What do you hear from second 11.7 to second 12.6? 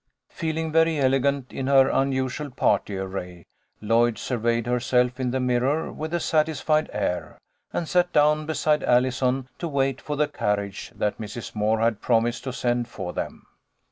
had promised to